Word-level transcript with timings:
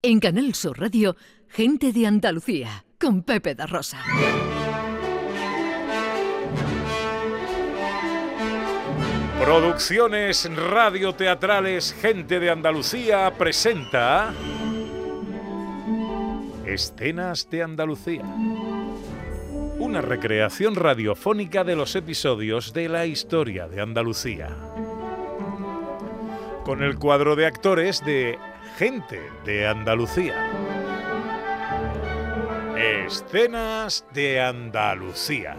En 0.00 0.20
Canal 0.20 0.52
Radio, 0.76 1.16
Gente 1.48 1.92
de 1.92 2.06
Andalucía, 2.06 2.84
con 3.00 3.24
Pepe 3.24 3.56
da 3.56 3.66
Rosa. 3.66 3.98
Producciones 9.42 10.48
radioteatrales 10.54 11.96
Gente 12.00 12.38
de 12.38 12.48
Andalucía 12.48 13.34
presenta 13.36 14.32
Escenas 16.64 17.50
de 17.50 17.64
Andalucía. 17.64 18.22
Una 19.80 20.00
recreación 20.00 20.76
radiofónica 20.76 21.64
de 21.64 21.74
los 21.74 21.96
episodios 21.96 22.72
de 22.72 22.88
la 22.88 23.04
historia 23.04 23.66
de 23.66 23.80
Andalucía. 23.80 24.56
Con 26.64 26.84
el 26.84 26.96
cuadro 27.00 27.34
de 27.34 27.46
actores 27.46 28.04
de 28.04 28.38
Gente 28.78 29.20
de 29.44 29.66
Andalucía. 29.66 30.36
Escenas 32.76 34.06
de 34.14 34.40
Andalucía. 34.40 35.56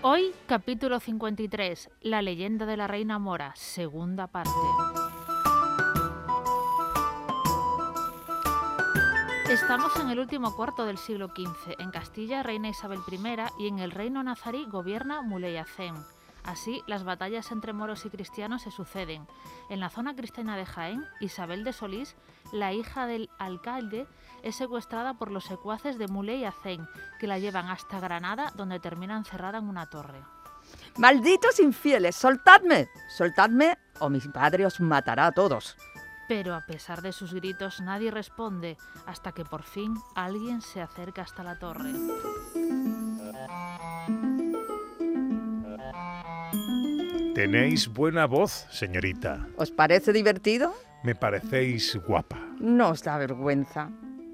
Hoy, 0.00 0.32
capítulo 0.46 1.00
53, 1.00 1.90
La 2.00 2.22
leyenda 2.22 2.64
de 2.64 2.78
la 2.78 2.86
reina 2.86 3.18
Mora, 3.18 3.52
segunda 3.56 4.26
parte. 4.26 4.48
Estamos 9.50 9.94
en 10.00 10.08
el 10.08 10.18
último 10.18 10.56
cuarto 10.56 10.86
del 10.86 10.96
siglo 10.96 11.28
XV. 11.36 11.78
En 11.78 11.90
Castilla, 11.90 12.42
reina 12.42 12.70
Isabel 12.70 13.00
I 13.12 13.64
y 13.64 13.68
en 13.68 13.80
el 13.80 13.90
reino 13.90 14.22
nazarí 14.22 14.64
gobierna 14.64 15.20
Muley 15.20 15.58
Hacén. 15.58 15.94
Así, 16.44 16.82
las 16.86 17.04
batallas 17.04 17.50
entre 17.50 17.72
moros 17.72 18.04
y 18.04 18.10
cristianos 18.10 18.62
se 18.62 18.70
suceden. 18.70 19.26
En 19.70 19.80
la 19.80 19.88
zona 19.88 20.14
cristiana 20.14 20.56
de 20.56 20.66
Jaén, 20.66 21.04
Isabel 21.20 21.64
de 21.64 21.72
Solís, 21.72 22.16
la 22.52 22.74
hija 22.74 23.06
del 23.06 23.30
alcalde, 23.38 24.06
es 24.42 24.56
secuestrada 24.56 25.14
por 25.14 25.30
los 25.30 25.44
secuaces 25.44 25.98
de 25.98 26.06
Muley 26.06 26.42
y 26.42 26.44
Hacén, 26.44 26.86
que 27.18 27.26
la 27.26 27.38
llevan 27.38 27.68
hasta 27.68 27.98
Granada, 27.98 28.52
donde 28.54 28.78
termina 28.78 29.16
encerrada 29.16 29.58
en 29.58 29.68
una 29.68 29.88
torre. 29.88 30.22
Malditos 30.98 31.60
infieles, 31.60 32.14
soltadme, 32.14 32.88
soltadme 33.08 33.78
o 34.00 34.10
mi 34.10 34.20
padre 34.20 34.66
os 34.66 34.80
matará 34.80 35.26
a 35.26 35.32
todos. 35.32 35.76
Pero 36.28 36.54
a 36.54 36.60
pesar 36.60 37.02
de 37.02 37.12
sus 37.12 37.34
gritos 37.34 37.80
nadie 37.80 38.10
responde 38.10 38.76
hasta 39.06 39.32
que 39.32 39.44
por 39.44 39.62
fin 39.62 39.94
alguien 40.14 40.60
se 40.62 40.80
acerca 40.80 41.22
hasta 41.22 41.42
la 41.42 41.58
torre. 41.58 41.92
Tenéis 47.34 47.92
buena 47.92 48.26
voz, 48.26 48.64
señorita. 48.70 49.48
¿Os 49.56 49.72
parece 49.72 50.12
divertido? 50.12 50.72
Me 51.02 51.16
parecéis 51.16 51.98
guapa. 52.06 52.38
No 52.60 52.90
os 52.90 53.02
da 53.02 53.18
vergüenza. 53.18 53.90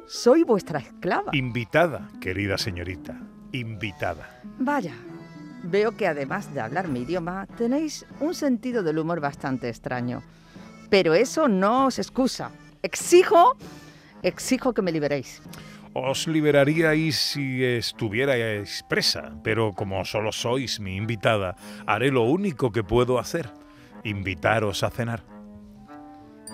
Soy 0.06 0.42
vuestra 0.42 0.80
esclava. 0.80 1.32
Invitada, 1.32 2.10
querida 2.20 2.58
señorita. 2.58 3.16
Invitada. 3.52 4.42
Vaya, 4.58 4.92
veo 5.64 5.96
que 5.96 6.06
además 6.06 6.52
de 6.52 6.60
hablar 6.60 6.88
mi 6.88 7.00
idioma, 7.00 7.46
tenéis 7.56 8.04
un 8.20 8.34
sentido 8.34 8.82
del 8.82 8.98
humor 8.98 9.20
bastante 9.20 9.70
extraño. 9.70 10.22
Pero 10.90 11.14
eso 11.14 11.48
no 11.48 11.86
os 11.86 11.98
excusa. 11.98 12.50
Exijo, 12.82 13.56
exijo 14.22 14.74
que 14.74 14.82
me 14.82 14.92
liberéis. 14.92 15.40
Os 15.92 16.28
liberaríais 16.28 17.18
si 17.18 17.64
estuvierais 17.64 18.84
presa, 18.88 19.34
pero 19.42 19.72
como 19.72 20.04
solo 20.04 20.30
sois 20.30 20.78
mi 20.78 20.94
invitada, 20.94 21.56
haré 21.84 22.12
lo 22.12 22.22
único 22.22 22.70
que 22.70 22.84
puedo 22.84 23.18
hacer, 23.18 23.50
invitaros 24.04 24.84
a 24.84 24.90
cenar. 24.90 25.24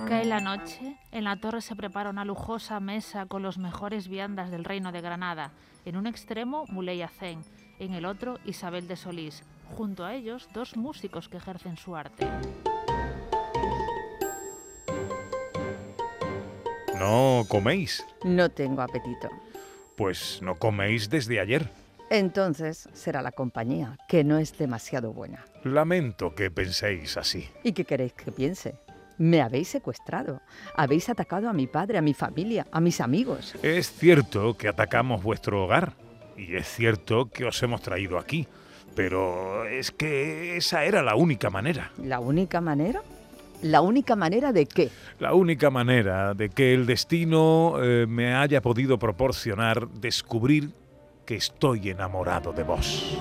Cae 0.09 0.25
la 0.25 0.41
noche, 0.41 0.97
en 1.13 1.25
la 1.25 1.37
torre 1.37 1.61
se 1.61 1.77
prepara 1.77 2.09
una 2.09 2.25
lujosa 2.25 2.81
mesa 2.81 3.27
con 3.27 3.43
los 3.43 3.59
mejores 3.59 4.09
viandas 4.09 4.51
del 4.51 4.65
reino 4.65 4.91
de 4.91 5.03
Granada. 5.03 5.53
En 5.85 5.97
un 5.97 6.07
extremo, 6.07 6.65
Muley 6.69 7.03
Hacén, 7.03 7.43
en 7.79 7.93
el 7.93 8.07
otro, 8.07 8.39
Isabel 8.47 8.89
de 8.89 8.97
Solís. 8.97 9.43
Junto 9.77 10.05
a 10.05 10.15
ellos, 10.15 10.49
dos 10.55 10.77
músicos 10.77 11.29
que 11.29 11.37
ejercen 11.37 11.77
su 11.77 11.95
arte. 11.95 12.27
¿No 16.99 17.45
coméis? 17.49 18.05
No 18.25 18.49
tengo 18.49 18.81
apetito. 18.81 19.29
Pues 19.97 20.41
no 20.43 20.55
coméis 20.55 21.11
desde 21.11 21.41
ayer. 21.41 21.69
Entonces 22.11 22.89
será 22.93 23.21
la 23.21 23.33
compañía, 23.33 23.99
que 24.09 24.25
no 24.25 24.39
es 24.39 24.57
demasiado 24.57 25.13
buena. 25.13 25.45
Lamento 25.65 26.35
que 26.35 26.51
penséis 26.51 27.17
así. 27.17 27.49
¿Y 27.63 27.73
qué 27.73 27.85
queréis 27.85 28.13
que 28.13 28.33
piense? 28.33 28.77
Me 29.19 29.41
habéis 29.43 29.69
secuestrado, 29.69 30.41
habéis 30.75 31.09
atacado 31.09 31.49
a 31.49 31.53
mi 31.53 31.67
padre, 31.67 31.99
a 31.99 32.03
mi 32.03 32.15
familia, 32.15 32.67
a 32.71 32.81
mis 32.81 33.01
amigos. 33.01 33.55
Es 33.63 33.91
cierto 33.91 34.55
que 34.57 34.69
atacamos 34.69 35.23
vuestro 35.23 35.65
hogar 35.65 35.95
y 36.37 36.55
es 36.57 36.69
cierto 36.69 37.31
que 37.31 37.45
os 37.47 37.63
hemos 37.63 37.81
traído 37.81 38.19
aquí, 38.19 38.47
pero 38.95 39.67
es 39.67 39.91
que 39.91 40.57
esa 40.57 40.85
era 40.85 41.03
la 41.03 41.17
única 41.17 41.51
manera. 41.51 41.93
¿La 42.03 42.21
única 42.21 42.61
manera? 42.61 43.03
¿La 43.63 43.81
única 43.81 44.17
manera 44.17 44.53
de 44.53 44.67
qué? 44.67 44.91
La 45.19 45.35
única 45.35 45.71
manera 45.71 46.35
de 46.35 46.51
que 46.51 46.75
el 46.75 46.87
destino 46.87 47.83
eh, 47.83 48.07
me 48.07 48.35
haya 48.35 48.61
podido 48.61 48.99
proporcionar 48.99 49.89
descubrir 49.89 50.71
que 51.25 51.37
estoy 51.37 51.91
enamorado 51.91 52.53
de 52.53 52.63
vos. 52.63 53.19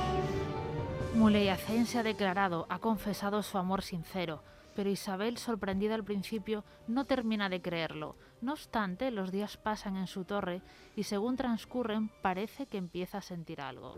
Muley 1.15 1.49
Hacén 1.49 1.85
se 1.85 1.99
ha 1.99 2.03
declarado, 2.03 2.67
ha 2.69 2.79
confesado 2.79 3.41
su 3.41 3.57
amor 3.57 3.81
sincero, 3.81 4.43
pero 4.75 4.89
Isabel, 4.89 5.37
sorprendida 5.37 5.95
al 5.95 6.03
principio, 6.03 6.65
no 6.87 7.05
termina 7.05 7.47
de 7.47 7.61
creerlo. 7.61 8.17
No 8.41 8.51
obstante, 8.51 9.09
los 9.11 9.31
días 9.31 9.55
pasan 9.55 9.95
en 9.95 10.07
su 10.07 10.25
torre 10.25 10.61
y 10.95 11.03
según 11.03 11.37
transcurren 11.37 12.09
parece 12.21 12.65
que 12.67 12.77
empieza 12.77 13.19
a 13.19 13.21
sentir 13.21 13.61
algo. 13.61 13.95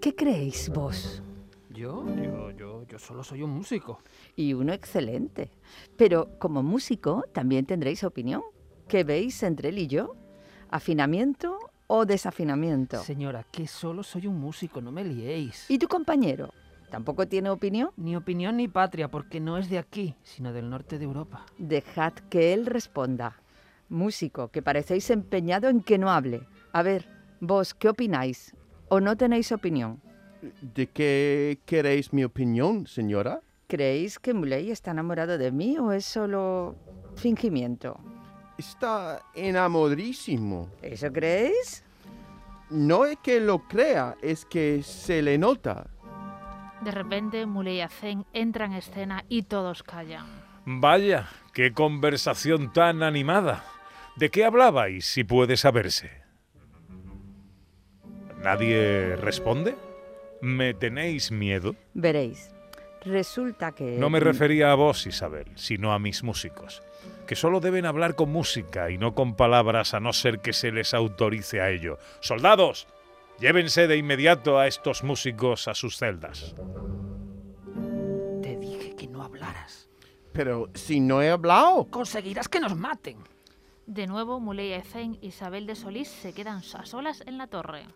¿Qué 0.00 0.14
creéis 0.14 0.68
vos? 0.68 1.22
¿Yo? 1.74 2.04
Yo, 2.14 2.52
yo, 2.52 2.86
yo 2.86 2.98
solo 3.00 3.24
soy 3.24 3.42
un 3.42 3.50
músico. 3.50 3.98
Y 4.36 4.54
uno 4.54 4.72
excelente. 4.72 5.50
Pero 5.96 6.38
como 6.38 6.62
músico 6.62 7.24
también 7.32 7.66
tendréis 7.66 8.04
opinión. 8.04 8.42
¿Qué 8.86 9.02
veis 9.02 9.42
entre 9.42 9.70
él 9.70 9.78
y 9.78 9.88
yo? 9.88 10.14
¿Afinamiento 10.70 11.58
o 11.88 12.06
desafinamiento? 12.06 13.02
Señora, 13.02 13.44
que 13.50 13.66
solo 13.66 14.04
soy 14.04 14.28
un 14.28 14.38
músico, 14.38 14.80
no 14.80 14.92
me 14.92 15.02
liéis. 15.02 15.68
¿Y 15.68 15.78
tu 15.78 15.88
compañero? 15.88 16.50
¿Tampoco 16.90 17.26
tiene 17.26 17.50
opinión? 17.50 17.90
Ni 17.96 18.14
opinión 18.14 18.56
ni 18.56 18.68
patria, 18.68 19.10
porque 19.10 19.40
no 19.40 19.58
es 19.58 19.68
de 19.68 19.78
aquí, 19.78 20.14
sino 20.22 20.52
del 20.52 20.70
norte 20.70 20.98
de 20.98 21.06
Europa. 21.06 21.44
Dejad 21.58 22.12
que 22.30 22.52
él 22.52 22.66
responda. 22.66 23.40
Músico, 23.88 24.48
que 24.48 24.62
parecéis 24.62 25.10
empeñado 25.10 25.68
en 25.68 25.80
que 25.80 25.98
no 25.98 26.10
hable. 26.10 26.46
A 26.72 26.84
ver, 26.84 27.08
vos, 27.40 27.74
¿qué 27.74 27.88
opináis? 27.88 28.54
¿O 28.88 29.00
no 29.00 29.16
tenéis 29.16 29.50
opinión? 29.50 30.00
¿De 30.60 30.86
qué 30.88 31.58
queréis 31.64 32.12
mi 32.12 32.24
opinión, 32.24 32.86
señora? 32.86 33.40
¿Creéis 33.66 34.18
que 34.18 34.34
Muley 34.34 34.70
está 34.70 34.90
enamorado 34.90 35.38
de 35.38 35.50
mí 35.50 35.78
o 35.78 35.92
es 35.92 36.04
solo 36.04 36.76
fingimiento? 37.16 37.98
Está 38.58 39.22
enamoradísimo. 39.34 40.70
¿Eso 40.82 41.12
creéis? 41.12 41.84
No 42.70 43.04
es 43.04 43.16
que 43.18 43.40
lo 43.40 43.66
crea, 43.66 44.16
es 44.22 44.44
que 44.44 44.82
se 44.82 45.22
le 45.22 45.38
nota. 45.38 45.86
De 46.82 46.90
repente, 46.90 47.46
Muley 47.46 47.80
Hacén 47.80 48.26
entra 48.32 48.66
en 48.66 48.74
escena 48.74 49.24
y 49.28 49.44
todos 49.44 49.82
callan. 49.82 50.26
Vaya, 50.66 51.28
qué 51.52 51.72
conversación 51.72 52.72
tan 52.72 53.02
animada. 53.02 53.64
¿De 54.16 54.30
qué 54.30 54.44
hablabais, 54.44 55.04
si 55.06 55.24
puede 55.24 55.56
saberse? 55.56 56.10
¿Nadie 58.42 59.16
responde? 59.16 59.74
¿Me 60.44 60.74
tenéis 60.74 61.30
miedo? 61.30 61.74
Veréis. 61.94 62.50
Resulta 63.00 63.72
que... 63.72 63.96
No 63.98 64.10
me 64.10 64.20
refería 64.20 64.72
a 64.72 64.74
vos, 64.74 65.06
Isabel, 65.06 65.46
sino 65.54 65.94
a 65.94 65.98
mis 65.98 66.22
músicos, 66.22 66.82
que 67.26 67.34
solo 67.34 67.60
deben 67.60 67.86
hablar 67.86 68.14
con 68.14 68.30
música 68.30 68.90
y 68.90 68.98
no 68.98 69.14
con 69.14 69.36
palabras 69.36 69.94
a 69.94 70.00
no 70.00 70.12
ser 70.12 70.40
que 70.40 70.52
se 70.52 70.70
les 70.70 70.92
autorice 70.92 71.62
a 71.62 71.70
ello. 71.70 71.98
¡Soldados! 72.20 72.86
Llévense 73.40 73.86
de 73.86 73.96
inmediato 73.96 74.58
a 74.58 74.66
estos 74.66 75.02
músicos 75.02 75.66
a 75.66 75.74
sus 75.74 75.96
celdas. 75.96 76.54
Te 78.42 78.58
dije 78.58 78.94
que 78.96 79.06
no 79.06 79.22
hablaras. 79.22 79.88
Pero 80.34 80.68
si 80.74 81.00
no 81.00 81.22
he 81.22 81.30
hablado. 81.30 81.86
Conseguirás 81.90 82.50
que 82.50 82.60
nos 82.60 82.76
maten. 82.76 83.16
De 83.86 84.06
nuevo, 84.06 84.40
Muley 84.40 84.74
Hacén 84.74 85.16
y 85.22 85.28
Isabel 85.28 85.66
de 85.66 85.74
Solís 85.74 86.08
se 86.08 86.34
quedan 86.34 86.58
a 86.58 86.84
solas 86.84 87.22
en 87.26 87.38
la 87.38 87.46
torre. 87.46 87.86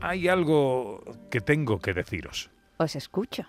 Hay 0.00 0.28
algo 0.28 1.02
que 1.30 1.40
tengo 1.40 1.80
que 1.80 1.94
deciros. 1.94 2.50
Os 2.76 2.96
escucho. 2.96 3.44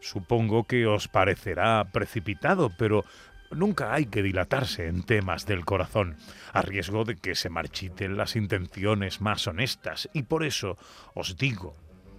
Supongo 0.00 0.64
que 0.64 0.86
os 0.86 1.08
parecerá 1.08 1.88
precipitado, 1.92 2.70
pero 2.76 3.04
nunca 3.50 3.94
hay 3.94 4.06
que 4.06 4.22
dilatarse 4.22 4.88
en 4.88 5.02
temas 5.02 5.46
del 5.46 5.64
corazón, 5.64 6.16
a 6.52 6.62
riesgo 6.62 7.04
de 7.04 7.16
que 7.16 7.34
se 7.34 7.48
marchiten 7.48 8.16
las 8.16 8.36
intenciones 8.36 9.20
más 9.20 9.46
honestas. 9.46 10.08
Y 10.12 10.24
por 10.24 10.44
eso 10.44 10.76
os 11.14 11.36
digo, 11.36 11.74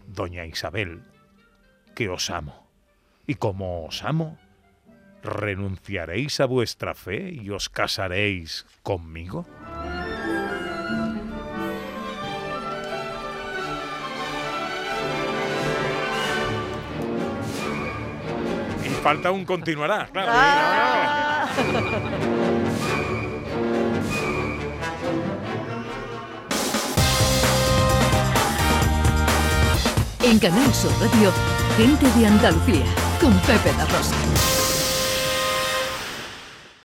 doña 0.08 0.46
Isabel, 0.46 1.04
que 1.94 2.10
os 2.10 2.30
amo. 2.30 2.68
Y 3.28 3.36
como 3.36 3.86
os 3.86 4.04
amo, 4.04 4.38
¿renunciaréis 5.24 6.40
a 6.40 6.46
vuestra 6.46 6.94
fe 6.94 7.32
y 7.32 7.50
os 7.50 7.70
casaréis 7.70 8.66
conmigo? 8.84 9.46
Falta 19.06 19.30
un 19.30 19.46
continuará, 19.46 20.10
claro. 20.12 20.32
En 30.24 30.40
Canal 30.40 30.74
Sur 30.74 30.90
Radio, 31.00 31.32
Gente 31.78 32.20
de 32.20 32.26
Andalucía, 32.26 32.86
con 33.22 33.32
Pepe 33.42 33.72
da 33.78 33.86
Rosa. 33.86 34.65